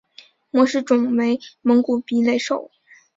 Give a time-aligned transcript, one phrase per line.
[0.49, 2.71] 模式种为蒙古鼻雷兽。